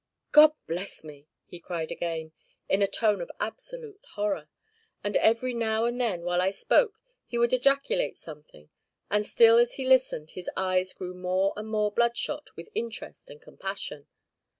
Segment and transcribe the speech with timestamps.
[0.31, 2.31] 'God bless me!' he cried again,
[2.67, 4.49] in a tone of absolute horror.
[5.03, 8.71] And every now and then, while I spoke, he would ejaculate something;
[9.11, 13.39] and still as he listened his eyes grew more and more bloodshot with interest and
[13.39, 14.07] compassion.